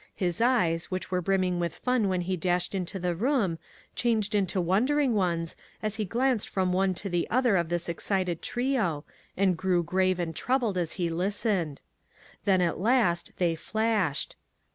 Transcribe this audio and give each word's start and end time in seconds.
His 0.15 0.41
eyes, 0.41 0.89
which 0.89 1.11
were 1.11 1.21
brimming 1.21 1.59
with 1.59 1.79
fnn 1.85 2.07
when 2.07 2.21
he 2.21 2.35
dashed 2.35 2.73
into 2.73 2.97
the 2.97 3.15
room, 3.15 3.59
changed 3.95 4.33
into 4.33 4.59
wondering 4.59 5.13
ones, 5.13 5.55
as 5.83 5.97
he 5.97 6.05
glanced 6.05 6.49
from 6.49 6.73
one 6.73 6.95
to 6.95 7.07
the 7.07 7.29
other 7.29 7.55
of 7.55 7.69
this 7.69 7.87
excited 7.87 8.41
trio, 8.41 9.05
and 9.37 9.55
grew 9.55 9.83
grave 9.83 10.17
and 10.17 10.35
troubled 10.35 10.75
as 10.75 10.93
he 10.93 11.11
listened. 11.11 11.81
Then 12.45 12.61
at 12.61 12.79
last 12.79 13.33
they 13.37 13.53
flashed. 13.53 14.35